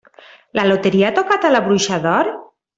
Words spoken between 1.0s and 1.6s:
ha tocat a